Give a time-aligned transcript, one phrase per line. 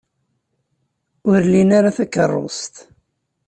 [1.29, 2.75] Ur lin ara takeṛṛust.